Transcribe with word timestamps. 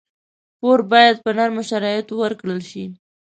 پور 0.59 0.79
باید 0.91 1.15
په 1.23 1.29
نرمو 1.37 1.63
شرایطو 1.69 2.13
ورکړل 2.19 2.59
شي. 2.69 2.85